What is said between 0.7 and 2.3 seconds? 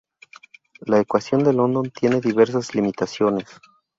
La ecuación de London tiene